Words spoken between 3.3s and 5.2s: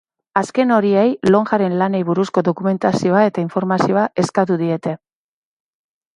eta informazioa eskatu diete.